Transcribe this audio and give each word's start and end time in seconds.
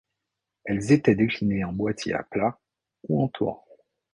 Elles 0.65 0.91
étaient 0.91 1.13
déclinées 1.13 1.63
en 1.63 1.73
boîtier 1.73 2.15
à 2.15 2.23
plat 2.23 2.59
ou 3.07 3.21
en 3.21 3.27
tour. 3.27 3.67